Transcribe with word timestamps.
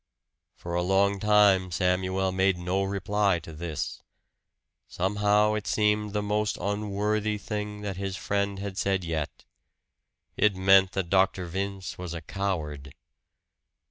For 0.55 0.73
a 0.73 0.81
long 0.81 1.19
time 1.19 1.69
Samuel 1.69 2.31
made 2.31 2.57
no 2.57 2.81
reply 2.81 3.37
to 3.41 3.53
this. 3.53 4.01
Somehow 4.87 5.53
it 5.53 5.67
seemed 5.67 6.11
the 6.13 6.23
most 6.23 6.57
unworthy 6.59 7.37
thing 7.37 7.81
that 7.81 7.97
his 7.97 8.17
friend 8.17 8.57
had 8.57 8.79
said 8.79 9.03
yet. 9.03 9.45
It 10.35 10.55
meant 10.55 10.93
that 10.93 11.11
Dr. 11.11 11.45
Vince 11.45 11.99
was 11.99 12.15
a 12.15 12.21
coward! 12.21 12.95